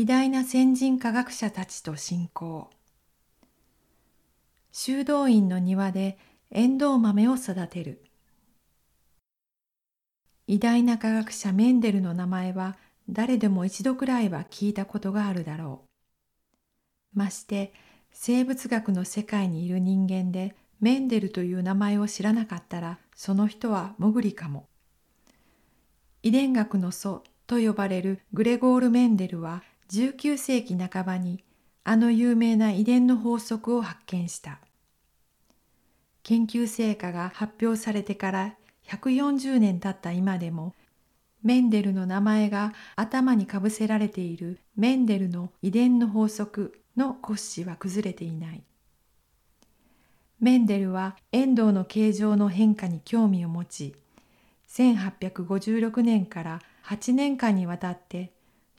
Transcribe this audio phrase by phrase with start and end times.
[0.00, 2.70] 偉大な先人科学者たちと信仰
[4.72, 6.16] 修道院の庭で
[6.50, 8.02] エンドウ豆を育てる
[10.46, 12.78] 偉大な科学者メンデルの名前は
[13.10, 15.82] 誰でも一度くらいは聞いたことがあるだろ
[17.14, 17.18] う。
[17.18, 17.74] まして
[18.10, 24.66] 生物学の世界にいる人間でメンデルという名前を知らなかったらその人は潜りかも。
[26.22, 31.42] 遺伝学の祖と呼ばれるグレゴール・メンデルは19世紀半ばに
[31.82, 34.60] あの有名な遺伝の法則を発見した。
[36.22, 38.54] 研究成果が発表されてから
[38.86, 40.74] 140年経った今でも
[41.42, 48.62] メンデルの名前が頭にかぶせられているメンデルの遺伝の法則の骨子は崩れていない。
[50.38, 53.96] メンデルは遠藤の形状の変化に興味を持ち、
[54.68, 58.32] 1856年から8年間にわたって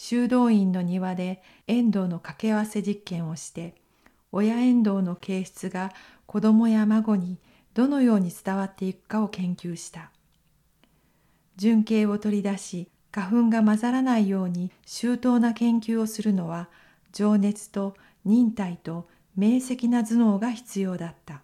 [0.00, 3.74] 修道院の庭で遠藤の掛け合わせ実験をして、
[4.30, 5.92] 親遠藤の形質が
[6.24, 7.36] 子供や孫に
[7.74, 10.12] どのように伝わっていくかを研究した。
[11.56, 16.68] 純形を取り出し、花粉が混ざらないように周到な研究をするのは、
[17.12, 21.42] 情熱と忍耐と明晰な頭脳が必要だった。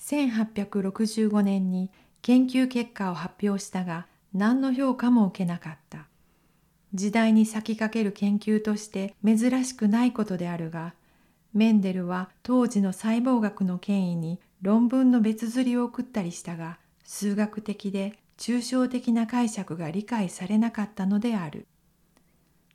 [0.00, 1.90] 1865年に
[2.22, 6.07] 研究結果を発表したが何の評価も受けなかった。
[6.94, 10.94] 時代に先駆ける研究として珍しくないことであるが、
[11.52, 21.66] メンデルは当時の細胞学の権威に論文の別釣りを送ったりしたが、数学的で抽象的な解釈が理解されなかったのである。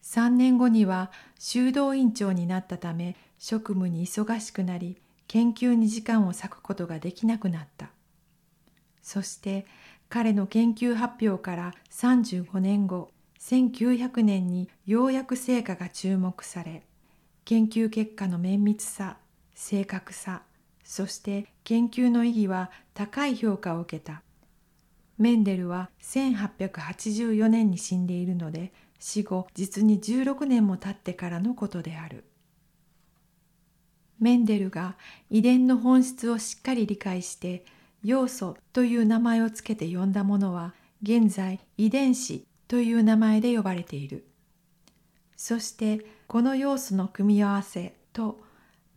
[0.04, 4.98] 3年後には修道院長になったため職務に忙しくなり
[5.28, 7.90] 研究に時間を割くことができなくなった。
[9.02, 9.66] そして
[10.10, 13.12] 彼の研究発表から35年後
[13.44, 16.84] 1900年にようやく成果が注目され
[17.44, 19.18] 研究結果の綿密さ
[19.54, 20.44] 正確さ
[20.86, 24.22] そして研究の意義は高い評価を受けた
[25.18, 32.24] メンデルは1884年に死んでいるので死後実に16年も経ってからのことである。
[34.20, 34.96] メンデルが
[35.30, 37.66] 遺伝の本質をしっかり理解して
[38.06, 44.26] 要素という名前をつけて呼んだものは現在遺伝子という名前で呼ばれている。
[45.36, 48.42] そしてこの要素の組み合わせと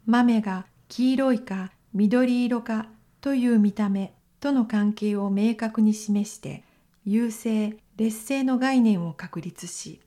[0.04, 2.88] 豆が黄色いか緑色か
[3.20, 6.62] という見た目との関係を明確に示して
[7.04, 10.00] 優勢劣勢の概念を確立し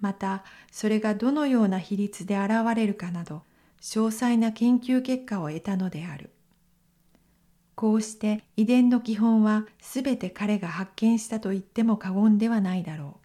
[0.00, 3.42] またそれがどのような比率で現れるかなど
[3.82, 6.30] 詳細な研究結果を得たのである
[7.76, 13.20] こうして遺伝の基本はすべて彼が発見したと言っても過言ではないだろ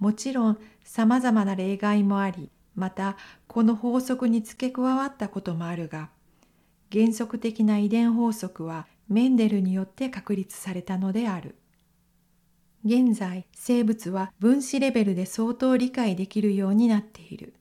[0.00, 3.16] うもちろんさまざまな例外もありまた
[3.46, 6.10] この法則に付け加わったこともあるが
[6.92, 11.56] 原則的な遺伝法則はメンデルによって確立されたのである。
[12.84, 17.54] 現在、生物は分子レベルで相当理解できるようになっている。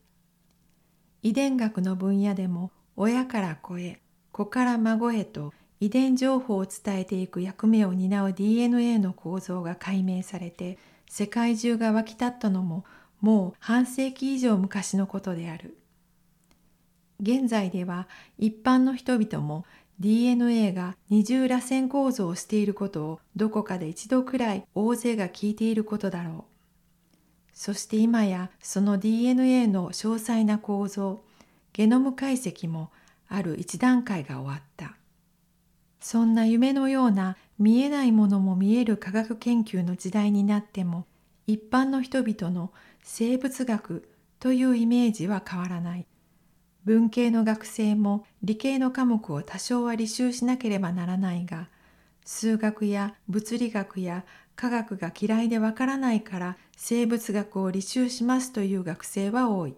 [1.22, 4.00] 遺伝学の分野でも親から子へ、
[4.39, 10.77] 子から孫へと遺伝情報を伝えていく役目を担う DNA の構造が解明されて
[11.09, 12.85] 世界中が沸き立ったのも
[13.19, 15.78] もう半世紀以上昔のことである。
[17.22, 18.07] 現在では
[18.38, 19.66] 一般の人々も
[19.99, 27.13] DNA が二重螺旋構造をしていることをどこかで一度くらい大勢が聞いていることだろう。
[27.51, 31.25] そして今やその DNA の詳細な構造、
[31.73, 32.89] ゲノム解析も
[33.29, 34.95] ある一段階が終わった。
[36.01, 41.06] そんな夢のような見えないものも見える科学研究の時代になっても
[41.45, 42.72] 一般の人々の
[43.03, 44.09] 生物学
[44.40, 46.06] というイメージは変わらない。
[46.85, 51.67] 文系の学生も理系の科目を多少は履修しなければならないが
[52.23, 54.23] 数学や物理学や
[54.56, 59.76] 科学が嫌いでわからないから生物学を履修しますという学生は多い。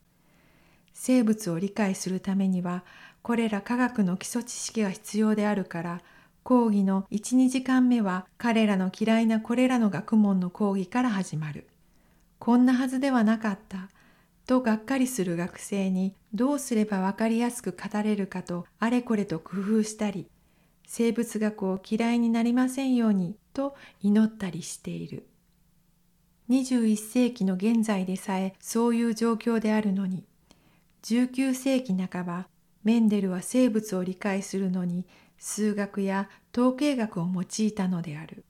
[0.93, 2.83] 生物を理解するためには
[3.21, 6.01] これら科学の基礎知識が必要であるから
[6.43, 11.67] 講義の1、2時間目は彼らの嫌いなこれらの学問の講義から始まる。
[12.39, 13.89] こんなはずではなかった。
[14.47, 20.27] とがっかりする学生にどうすればわかりやすく語れるかとあれこれと工夫したり
[20.85, 25.27] 生物学を嫌いになりませんようにと祈ったりしている
[26.49, 30.25] 21世紀の現在でさえそういう状況であるのに
[31.03, 32.47] 19世紀半ば
[32.83, 35.05] メンデルは生物を理解するのに
[35.37, 38.45] 数学や統計学を用いたのである。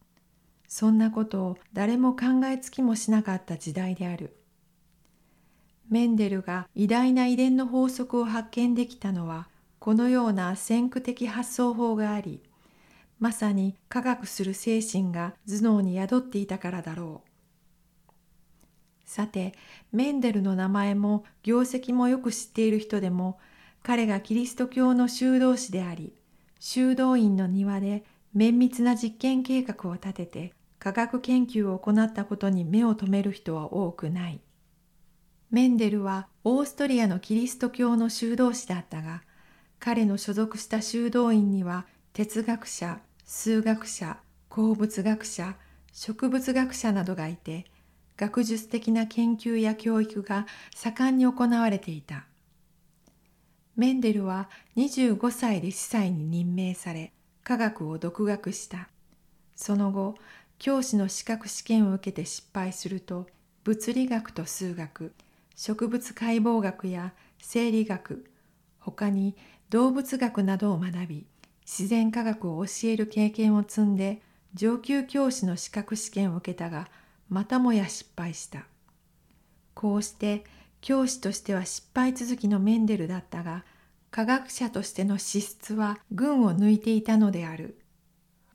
[0.68, 4.38] そんなことを誰も考えつきもしなかった時代である。
[5.90, 9.50] メンデルが偉大な遺伝の法則を発見できたのは
[9.80, 12.42] このような先駆的発想法があり
[13.20, 17.30] まさに科学する精神が頭脳に宿っていたからだろう。
[19.04, 19.54] さて
[19.92, 23.38] メンデルの名前も業績もよく知っている人でも
[23.84, 26.14] 彼がキリスト教の修道士であり
[26.60, 34.42] 修道院の庭で綿密な実験計画を立てて科学研究を行ったことに目を留める人は多くない。
[35.52, 39.22] メンデルはオーストリアのキリスト教の修道士だったが、
[39.80, 44.18] 彼の所属した修道院には哲学者、数学者、
[44.50, 45.56] 鉱物学者、
[45.94, 47.66] 植物学者などがいて、
[48.18, 52.26] 学術的な研究や教育が盛んに行われていた。
[53.82, 54.48] メンデルは
[54.78, 57.12] 25歳で司祭に任命され、
[57.44, 58.90] 科学を独学した。
[59.56, 60.16] その後、
[60.60, 63.28] 教師の資格試験を受けて失敗すると、
[63.64, 65.14] 物理学と数学、
[65.56, 68.26] 植物解剖学や生理学
[68.80, 69.36] 他に
[69.70, 71.26] 動物学などを学び
[71.66, 74.22] 自然科学を教える経験を積んで
[74.54, 76.88] 上級教師の資格試験を受けたが
[77.30, 78.66] またもや失敗した
[79.74, 80.44] こうして
[80.82, 83.64] 教師としては失敗続きのメンデルだったが
[84.12, 87.80] 科学者としての資質は群を抜いていたのである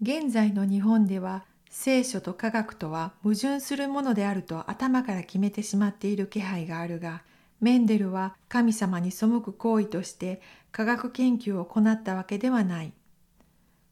[0.03, 7.23] 現在の日本では聖書と科学とは矛盾するものであると頭から決めてしまっている気配があるが
[7.62, 10.43] メンデルは神様に背く行為として
[10.73, 12.93] 科学研究を行ったわけではない。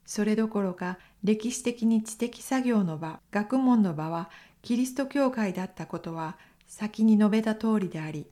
[0.05, 4.29] それどころか歴史的に知的作業の場、学問の場は
[4.61, 8.27] キリスト教会だったことは先に述べた通りであり、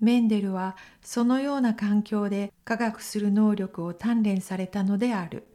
[0.00, 5.46] メンデルはそのような環境で科学する能力を鍛錬されたのである。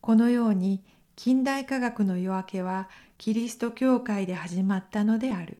[0.00, 0.82] このように
[1.16, 2.88] 近代科学の夜明けは
[3.18, 5.58] キリスト教会で始まったのである。